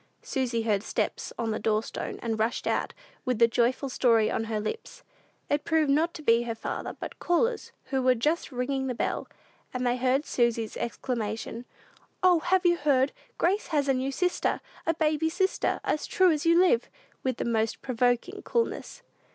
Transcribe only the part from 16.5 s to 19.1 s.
live!" with the most provoking coolness.